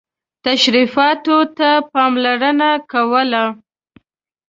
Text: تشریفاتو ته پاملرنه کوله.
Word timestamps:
تشریفاتو 0.45 1.37
ته 1.57 1.69
پاملرنه 1.91 2.71
کوله. 2.91 3.45